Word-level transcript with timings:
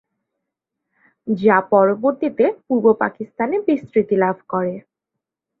যা 1.27 1.57
পরবর্তীতে 1.71 2.45
পূর্ব 2.65 2.85
পাকিস্তানে 3.01 3.55
বিস্তৃতি 3.67 4.15
লাভ 4.23 4.37
করে। 4.49 4.75